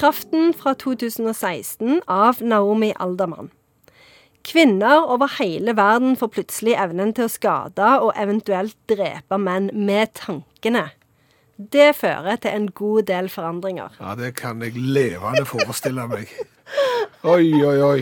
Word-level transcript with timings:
Kraften 0.00 0.54
fra 0.56 0.72
2016 0.74 1.98
av 2.06 2.38
Naomi 2.40 2.94
Aldermann. 2.96 3.50
Kvinner 4.48 5.02
over 5.12 5.28
hele 5.36 5.74
verden 5.76 6.14
får 6.16 6.30
plutselig 6.32 6.72
evnen 6.80 7.12
til 7.12 7.26
å 7.26 7.32
skade 7.32 7.88
og 8.06 8.14
eventuelt 8.16 8.78
drepe 8.88 9.36
menn 9.36 9.68
med 9.76 10.14
tankene. 10.16 10.86
Det 11.60 11.90
fører 11.98 12.40
til 12.40 12.56
en 12.56 12.70
god 12.80 13.10
del 13.12 13.28
forandringer. 13.28 14.00
Ja, 14.00 14.14
det 14.16 14.32
kan 14.40 14.64
jeg 14.64 14.80
levende 14.80 15.44
forestille 15.44 16.08
meg. 16.08 16.32
Oi, 17.20 17.52
oi, 17.60 17.76
oi. 17.84 18.00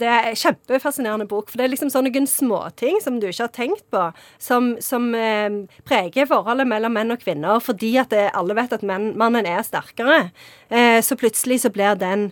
Det 0.00 0.06
er 0.06 0.30
en 0.30 0.38
kjempefascinerende 0.38 1.26
bok, 1.30 1.50
for 1.50 1.60
det 1.60 1.66
er 1.66 1.72
liksom 1.74 1.90
sånne 1.92 2.10
noen 2.10 2.28
småting 2.28 3.00
som 3.02 3.18
du 3.20 3.28
ikke 3.28 3.46
har 3.46 3.54
tenkt 3.54 3.84
på, 3.92 4.04
som, 4.42 4.72
som 4.84 5.10
eh, 5.16 5.48
preger 5.88 6.28
forholdet 6.30 6.68
mellom 6.70 6.94
menn 6.96 7.14
og 7.14 7.22
kvinner, 7.22 7.62
fordi 7.64 7.94
at 8.02 8.12
det, 8.14 8.28
alle 8.36 8.56
vet 8.58 8.74
at 8.76 8.86
menn, 8.86 9.12
mannen 9.20 9.48
er 9.48 9.62
sterkere. 9.66 10.30
Eh, 10.68 10.98
så 11.04 11.18
plutselig 11.18 11.62
så 11.64 11.72
blir 11.74 11.98
den 12.00 12.30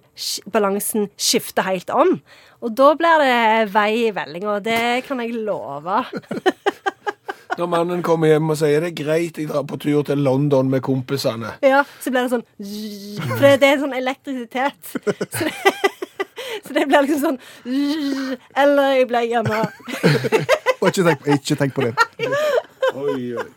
balansen 0.53 1.09
skifta 1.19 1.66
helt 1.69 1.91
om. 1.95 2.19
Og 2.65 2.75
da 2.79 2.92
blir 2.98 3.23
det 3.23 3.73
vei 3.75 3.91
i 4.09 4.15
vellinga, 4.15 4.59
det 4.65 4.83
kan 5.06 5.23
jeg 5.23 5.37
love. 5.37 6.05
Når 7.59 7.67
mannen 7.67 8.03
kommer 8.06 8.30
hjem 8.30 8.53
og 8.53 8.59
sier 8.61 8.84
det 8.84 8.92
er 8.92 8.98
greit, 9.01 9.39
jeg 9.41 9.48
drar 9.51 9.65
på 9.67 9.80
tur 9.83 10.05
til 10.06 10.20
London 10.23 10.69
med 10.70 10.83
kompisene. 10.87 11.56
Ja, 11.65 11.83
så 11.98 12.12
blir 12.15 12.28
det 12.28 12.34
sånn 12.37 12.45
For 13.39 13.59
det 13.59 13.70
er 13.73 13.80
sånn 13.83 13.97
elektrisitet. 13.98 14.78
Så 14.92 15.03
det, 15.48 15.55
så 16.69 16.77
det 16.77 16.87
blir 16.89 17.07
liksom 17.07 17.23
sånn 17.25 17.39
Eller 18.63 18.99
jeg 18.99 19.09
blir 19.11 19.29
hjemme. 19.29 19.63
Og 20.81 20.91
ikke 20.91 21.07
tenk, 21.09 21.31
ikke 21.39 21.57
tenk 21.59 21.75
på 21.75 21.87
det. 21.89 21.95
Oi, 22.95 23.23
oi. 23.35 23.49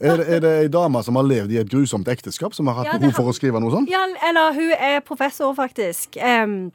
Er 0.00 0.16
det, 0.16 0.26
er 0.32 0.40
det 0.40 0.50
ei 0.62 0.68
dame 0.72 1.02
som 1.04 1.18
har 1.20 1.26
levd 1.28 1.52
i 1.52 1.58
et 1.60 1.68
grusomt 1.68 2.08
ekteskap, 2.08 2.54
som 2.56 2.70
har 2.70 2.78
hatt 2.78 2.88
Ja, 2.88 3.00
behov 3.02 3.18
for 3.18 3.28
å 3.28 3.34
skrive 3.36 3.60
noe 3.60 3.72
sånt? 3.74 3.90
Ja, 3.92 4.06
eller 4.30 4.54
hun 4.56 4.70
er 4.72 5.02
professor, 5.04 5.52
faktisk. 5.56 6.16
Um, 6.16 6.70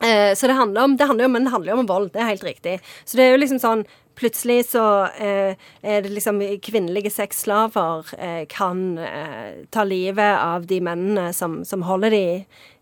uh, 0.00 0.32
så 0.32 0.48
det 0.48 0.56
handler, 0.56 0.86
om, 0.86 0.96
det 0.96 1.10
handler 1.10 1.28
om, 1.28 1.36
men 1.36 1.44
det 1.44 1.52
handler 1.52 1.74
jo 1.74 1.82
om 1.82 1.90
vold. 1.90 2.08
Det 2.14 2.22
er 2.22 2.30
helt 2.30 2.46
riktig. 2.46 2.78
Så 3.04 3.20
det 3.20 3.26
er 3.26 3.36
jo 3.36 3.42
liksom 3.42 3.60
sånn 3.60 3.84
Plutselig 4.16 4.62
så 4.70 4.86
eh, 5.20 5.58
er 5.82 6.02
det 6.04 6.14
liksom 6.14 6.40
kvinnelige 6.64 7.12
sexslaver 7.12 8.14
eh, 8.16 8.42
kan 8.48 8.98
eh, 8.98 9.66
ta 9.70 9.84
livet 9.84 10.40
av 10.40 10.66
de 10.70 10.80
mennene 10.80 11.32
som, 11.36 11.60
som 11.68 11.84
holder 11.84 12.16
de 12.16 12.26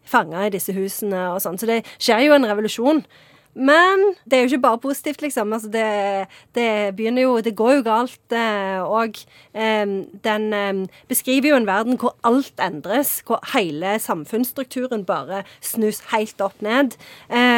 fanga 0.06 0.46
i 0.46 0.54
disse 0.54 0.74
husene 0.76 1.30
og 1.32 1.42
sånn. 1.42 1.58
Så 1.58 1.68
det 1.70 1.82
skjer 1.98 2.28
jo 2.28 2.36
en 2.36 2.46
revolusjon. 2.46 3.04
Men 3.54 4.00
det 4.26 4.36
er 4.36 4.40
jo 4.42 4.50
ikke 4.50 4.64
bare 4.64 4.78
positivt, 4.82 5.22
liksom. 5.22 5.52
Altså 5.52 5.68
det, 5.70 6.26
det 6.54 6.96
begynner 6.96 7.22
jo 7.22 7.40
Det 7.40 7.56
går 7.56 7.72
jo 7.74 7.82
galt. 7.86 8.32
Eh, 8.32 9.14
eh, 9.54 9.86
den 10.24 10.52
eh, 10.52 10.86
beskriver 11.08 11.48
jo 11.48 11.56
en 11.56 11.66
verden 11.66 11.98
hvor 11.98 12.16
alt 12.24 12.60
endres. 12.60 13.22
Hvor 13.26 13.40
hele 13.54 13.98
samfunnsstrukturen 13.98 15.04
bare 15.04 15.44
snus 15.60 16.02
helt 16.10 16.40
opp 16.40 16.62
ned. 16.62 16.98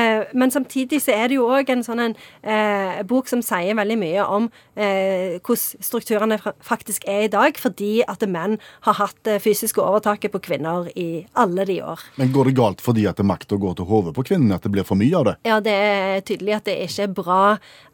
Eh, 0.06 0.22
men 0.32 0.50
samtidig 0.50 1.00
så 1.02 1.14
er 1.14 1.30
det 1.30 1.38
jo 1.38 1.48
òg 1.50 1.70
en 1.72 1.84
sånn 1.86 2.02
en 2.02 2.14
eh, 2.42 3.02
bok 3.08 3.28
som 3.30 3.42
sier 3.44 3.76
veldig 3.78 3.98
mye 4.00 4.26
om 4.38 4.48
eh, 4.74 5.38
hvordan 5.40 5.84
strukturene 5.86 6.38
faktisk 6.64 7.06
er 7.10 7.26
i 7.26 7.32
dag, 7.32 7.58
fordi 7.60 8.00
at 8.06 8.24
menn 8.30 8.58
har 8.86 8.98
hatt 9.00 9.18
det 9.26 9.38
fysiske 9.44 9.82
overtaket 9.82 10.34
på 10.34 10.42
kvinner 10.44 10.90
i 10.98 11.24
alle 11.38 11.66
de 11.68 11.78
år. 11.84 12.02
Men 12.20 12.32
går 12.34 12.50
det 12.50 12.56
galt 12.58 12.84
fordi 12.84 13.06
at 13.08 13.22
makta 13.26 13.58
går 13.60 13.78
til 13.78 13.88
hodet 13.90 14.14
på 14.16 14.26
kvinnen? 14.30 14.54
At 14.54 14.66
det 14.66 14.72
blir 14.74 14.86
for 14.86 14.98
mye 14.98 15.16
av 15.18 15.28
det? 15.30 15.36
Ja, 15.48 15.60
det 15.64 15.74
er 15.74 16.24
tydelig 16.26 16.58
at 16.58 16.68
det 16.68 16.76
ikke 16.86 17.06
er 17.06 17.16
bra 17.16 17.40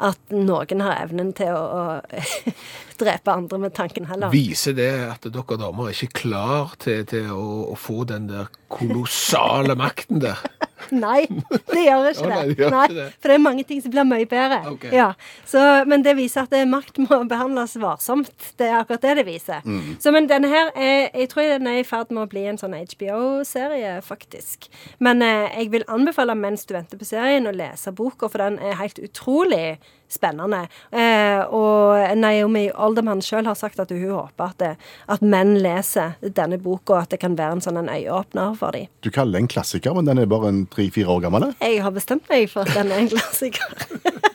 at 0.02 0.34
noen 0.34 0.84
har 0.84 1.04
evnen 1.04 1.32
til 1.36 1.52
å, 1.54 1.62
å 1.62 2.42
drepe 3.02 3.34
andre 3.34 3.60
med 3.62 3.76
tanken 3.76 4.08
heller. 4.10 4.32
Viser 4.34 4.76
det 4.78 4.90
at 5.08 5.26
dere 5.28 5.60
damer 5.60 5.90
er 5.90 5.96
ikke 5.96 6.26
klar 6.26 6.76
til, 6.82 7.04
til 7.08 7.30
å, 7.34 7.46
å 7.72 7.78
få 7.78 8.06
den 8.08 8.28
der 8.30 8.50
kolossale 8.72 9.76
makten 9.78 10.22
der? 10.24 10.42
Nei, 10.92 11.24
det 11.72 11.84
gjør 11.86 12.08
ikke 12.10 12.28
det. 12.28 12.68
nei, 12.68 12.70
Nei. 12.72 13.06
For 13.16 13.30
det 13.30 13.36
er 13.36 13.42
mange 13.42 13.64
ting 13.68 13.80
som 13.84 13.92
blir 13.94 14.06
mye 14.08 14.26
bedre. 14.28 14.60
Ja, 14.92 15.12
så, 15.48 15.62
men 15.88 16.04
det 16.04 16.16
viser 16.18 16.44
at 16.44 16.54
makt 16.68 17.00
må 17.02 17.22
behandles 17.30 17.78
varsomt. 17.80 18.32
Det 18.60 18.68
er 18.68 18.80
akkurat 18.82 19.04
det 19.06 19.16
det 19.22 19.26
viser. 19.28 19.64
Mm. 19.64 19.96
Så, 20.02 20.12
men 20.14 20.28
denne 20.30 20.50
her 20.52 20.72
er, 20.76 21.08
jeg 21.14 21.30
tror 21.32 21.48
den 21.54 21.70
er 21.70 21.80
i 21.80 21.86
ferd 21.88 22.12
med 22.12 22.26
å 22.26 22.30
bli 22.30 22.44
en 22.50 22.60
sånn 22.60 22.76
HBO-serie, 22.76 23.96
faktisk. 24.04 24.68
Men 25.02 25.24
eh, 25.24 25.48
jeg 25.62 25.72
vil 25.72 25.88
anbefale 25.88 26.36
mens 26.38 26.66
du 26.68 26.76
venter 26.76 27.00
på 27.00 27.08
serien, 27.08 27.48
å 27.48 27.56
lese 27.56 27.92
boka, 27.96 28.28
for 28.28 28.42
den 28.44 28.60
er 28.62 28.78
helt 28.80 29.00
utrolig 29.02 29.78
spennende. 30.12 30.64
Eh, 30.92 31.40
og 31.48 31.96
Naomi 32.20 32.66
Alderman 32.70 33.22
sjøl 33.24 33.48
har 33.48 33.56
sagt 33.58 33.80
at 33.82 33.90
hun 33.94 34.04
håper 34.12 34.50
at, 34.52 34.58
det, 34.60 34.72
at 35.08 35.22
menn 35.24 35.54
leser 35.64 36.14
denne 36.22 36.58
boka, 36.62 36.94
og 36.98 37.02
at 37.06 37.14
det 37.16 37.20
kan 37.24 37.36
være 37.38 37.58
en 37.58 37.64
sånn 37.64 37.80
en 37.82 37.90
øyeåpner 37.92 38.54
for 38.60 38.76
dem. 38.76 38.86
Du 39.02 39.10
kaller 39.10 39.38
det 39.38 39.44
en 39.46 39.52
klassiker, 39.56 39.94
men 39.96 40.08
den 40.08 40.20
er 40.22 40.28
bare 40.30 40.52
en 40.52 40.64
tre-fire 40.72 41.08
år 41.16 41.24
gammel? 41.26 41.48
eh? 41.50 41.72
Jeg 41.72 41.82
har 41.86 41.96
bestemt 41.96 42.28
meg 42.30 42.48
for 42.52 42.66
at 42.68 42.74
den 42.76 42.92
er 42.92 43.04
en 43.06 43.12
klassiker. 43.16 43.72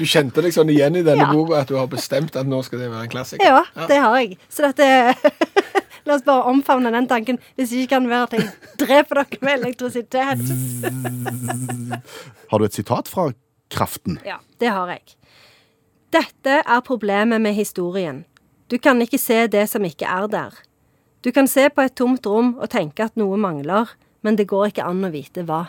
Du 0.00 0.06
kjente 0.08 0.40
deg 0.40 0.54
sånn 0.54 0.70
igjen 0.72 0.94
i 0.96 1.02
denne 1.04 1.26
Ja. 1.26 1.32
boka 1.34 1.58
at 1.60 1.68
du 1.68 1.74
har 1.76 1.88
bestemt 1.90 2.32
at 2.38 2.46
nå 2.48 2.62
skal 2.64 2.78
det 2.80 2.86
være 2.88 3.04
en 3.04 3.10
klassiker? 3.12 3.44
Ja, 3.44 3.86
det 3.90 3.98
har 4.00 4.14
jeg. 4.22 4.38
Så 4.48 4.64
dette 4.64 4.86
La 6.08 6.14
oss 6.16 6.24
bare 6.24 6.46
omfavne 6.48 6.88
den 6.94 7.04
tanken. 7.10 7.36
Hvis 7.58 7.74
ikke 7.76 7.90
kan 7.98 8.06
det 8.06 8.12
være 8.14 8.28
at 8.30 8.32
jeg 8.38 8.46
dreper 8.80 9.20
dere 9.20 9.42
med 9.44 9.58
elektrisitet. 9.58 10.40
Har 12.48 12.58
du 12.58 12.64
et 12.64 12.78
sitat 12.80 13.10
fra 13.12 13.26
Kraften? 13.70 14.18
Ja, 14.26 14.38
det 14.60 14.70
har 14.74 14.90
jeg. 14.92 15.02
Dette 16.10 16.60
er 16.66 16.80
problemet 16.86 17.40
med 17.40 17.54
historien. 17.54 18.24
Du 18.70 18.78
kan 18.82 18.98
ikke 19.02 19.18
se 19.18 19.44
det 19.50 19.68
som 19.70 19.84
ikke 19.86 20.06
er 20.10 20.26
der. 20.30 20.56
Du 21.22 21.30
kan 21.36 21.46
se 21.50 21.68
på 21.70 21.84
et 21.84 21.94
tomt 21.98 22.26
rom 22.26 22.54
og 22.58 22.70
tenke 22.72 23.04
at 23.06 23.16
noe 23.20 23.36
mangler, 23.38 23.90
men 24.24 24.36
det 24.38 24.48
går 24.50 24.70
ikke 24.72 24.86
an 24.86 25.04
å 25.06 25.10
vite 25.12 25.44
hva. 25.46 25.66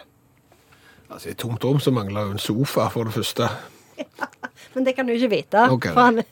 Altså, 1.12 1.28
I 1.28 1.34
et 1.36 1.42
tomt 1.44 1.64
rom 1.68 1.80
så 1.84 1.92
mangler 1.94 2.30
jo 2.30 2.36
en 2.38 2.42
sofa, 2.42 2.88
for 2.94 3.04
det 3.10 3.14
første. 3.18 3.50
Men 4.74 4.86
det 4.88 4.94
kan 4.96 5.06
du 5.06 5.12
ikke 5.14 5.28
vite. 5.30 5.62
Okay. 5.76 5.92
for 5.94 6.02
han- 6.08 6.24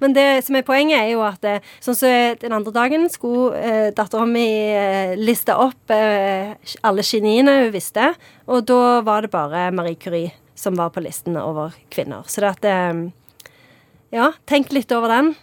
Men 0.00 0.12
det 0.14 0.44
som 0.46 0.54
er 0.56 0.62
poenget, 0.62 1.00
er 1.00 1.08
jo 1.10 1.22
at 1.26 1.42
eh, 1.44 1.64
sånn 1.82 1.96
som 1.98 2.36
den 2.40 2.52
andre 2.54 2.72
dagen 2.72 3.08
skulle 3.10 3.58
eh, 3.58 3.88
dattera 3.96 4.24
mi 4.28 4.44
eh, 4.70 5.16
liste 5.18 5.52
opp 5.58 5.90
eh, 5.90 6.54
alle 6.86 7.02
geniene 7.04 7.56
hun 7.64 7.72
visste, 7.74 8.12
og 8.46 8.64
da 8.70 9.00
var 9.04 9.26
det 9.26 9.32
bare 9.34 9.66
Marie 9.74 9.98
Curie 10.00 10.30
som 10.58 10.74
var 10.78 10.90
på 10.90 11.02
listen 11.04 11.36
over 11.38 11.76
kvinner. 11.94 12.26
Så 12.26 12.42
det 12.42 12.50
at 12.56 12.68
eh, 12.68 13.04
Ja, 14.10 14.32
tenk 14.48 14.72
litt 14.72 14.92
over 14.96 15.12
den. 15.12 15.34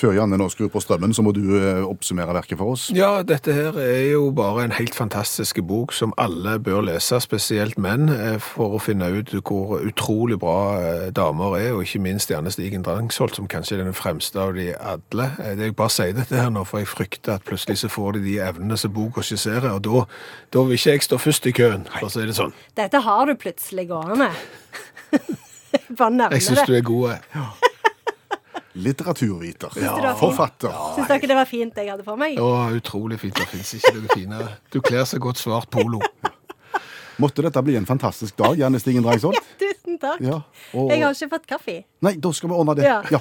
Før 0.00 0.14
Janne 0.16 0.38
nå 0.40 0.46
skrur 0.48 0.70
på 0.72 0.80
strømmen, 0.80 1.12
så 1.12 1.20
må 1.20 1.32
du 1.36 1.42
eh, 1.58 1.82
oppsummere 1.84 2.32
verket 2.32 2.56
for 2.56 2.72
oss. 2.72 2.86
Ja, 2.96 3.18
dette 3.26 3.52
her 3.52 3.76
er 3.76 4.06
jo 4.14 4.30
bare 4.32 4.62
en 4.64 4.72
helt 4.72 4.94
fantastisk 4.96 5.58
bok 5.68 5.92
som 5.92 6.14
alle 6.20 6.54
bør 6.62 6.86
lese, 6.86 7.18
spesielt 7.20 7.76
menn, 7.76 8.08
eh, 8.14 8.38
for 8.40 8.78
å 8.78 8.80
finne 8.80 9.10
ut 9.12 9.34
hvor 9.44 9.82
utrolig 9.84 10.38
bra 10.40 10.56
eh, 10.80 11.06
damer 11.16 11.58
er, 11.58 11.74
og 11.76 11.84
ikke 11.84 12.00
minst 12.06 12.32
Janne 12.32 12.52
Stigen 12.54 12.86
Drangsholt, 12.86 13.36
som 13.36 13.48
kanskje 13.50 13.76
er 13.76 13.84
den 13.84 13.96
fremste 13.96 14.40
av 14.40 14.56
de 14.56 14.70
alle. 14.80 15.28
Det 15.58 15.68
Jeg 15.68 15.76
bare 15.76 15.92
sier 15.92 16.16
dette 16.16 16.40
her 16.40 16.48
nå, 16.54 16.64
for 16.64 16.80
jeg 16.80 16.88
frykter 16.88 17.36
at 17.36 17.44
plutselig 17.44 17.82
så 17.82 17.92
får 17.92 18.16
de 18.16 18.24
de 18.30 18.38
evnene 18.46 18.80
som 18.80 18.92
boka 18.96 19.20
skisserer, 19.26 19.68
og 19.74 19.84
da, 19.84 20.06
da 20.54 20.64
vil 20.64 20.80
ikke 20.80 20.96
jeg 20.96 21.08
stå 21.10 21.20
først 21.20 21.50
i 21.50 21.56
køen, 21.60 21.84
for 21.98 22.08
å 22.08 22.14
si 22.14 22.24
det 22.24 22.38
sånn. 22.40 22.56
Dette 22.78 23.04
har 23.04 23.28
du 23.28 23.36
plutselig 23.36 23.90
gående. 23.92 24.32
Bare 25.98 26.14
nevne 26.14 26.38
Jeg 26.38 26.48
syns 26.48 26.64
du 26.66 26.78
er 26.78 26.86
god. 26.86 27.18
eh. 27.18 27.66
Litteraturviter. 28.72 29.72
Ja. 29.76 29.94
Synes? 29.96 30.18
Forfatter. 30.20 30.74
Syns 30.94 31.08
dere 31.10 31.30
det 31.32 31.38
var 31.38 31.48
fint 31.48 31.78
jeg 31.80 31.90
hadde 31.90 32.06
for 32.06 32.20
meg? 32.20 32.38
Å, 32.38 32.70
utrolig 32.76 33.18
fint. 33.22 33.34
Det 33.34 33.48
fins 33.50 33.72
ikke 33.80 33.96
noe 33.96 34.12
finere. 34.14 34.52
Du 34.70 34.78
kler 34.84 35.08
så 35.08 35.18
godt 35.22 35.40
svart 35.42 35.70
polo. 35.74 35.98
Måtte 37.20 37.44
dette 37.44 37.60
bli 37.66 37.74
en 37.76 37.86
fantastisk 37.88 38.36
dag, 38.38 38.54
Janne 38.56 38.80
Stigen 38.80 39.04
Drangsvold? 39.04 39.36
Tusen 39.60 39.98
takk. 40.00 40.22
Ja, 40.24 40.38
og... 40.72 40.92
Jeg 40.92 41.02
har 41.04 41.16
ikke 41.18 41.32
fått 41.34 41.48
kaffe. 41.50 41.76
Nei, 42.06 42.14
da 42.22 42.32
skal 42.36 42.52
vi 42.52 42.56
ordne 42.56 42.78
det. 42.78 42.86
Ja. 42.86 43.02
ja. 43.12 43.20